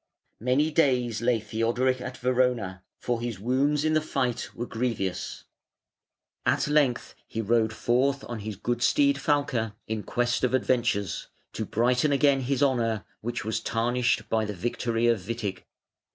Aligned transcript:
Many 0.39 0.71
days 0.71 1.21
lay 1.21 1.39
Theodoric 1.39 2.01
at 2.01 2.17
Verona, 2.17 2.81
for 2.97 3.21
his 3.21 3.39
wounds 3.39 3.85
in 3.85 3.93
the 3.93 4.01
fight 4.01 4.49
were 4.55 4.65
grevious. 4.65 5.43
At 6.43 6.67
length 6.67 7.13
he 7.27 7.39
rode 7.39 7.71
forth 7.71 8.23
on 8.23 8.39
his 8.39 8.55
good 8.55 8.81
steed 8.81 9.17
Falke, 9.19 9.73
in 9.85 10.01
quest 10.01 10.43
of 10.43 10.55
adventures, 10.55 11.27
to 11.53 11.65
brighten 11.65 12.11
again 12.11 12.39
his 12.41 12.63
honour 12.63 13.05
which 13.19 13.45
was 13.45 13.59
tarnished 13.59 14.27
by 14.27 14.43
the 14.43 14.55
victory 14.55 15.05
of 15.05 15.19
Witig. 15.19 15.65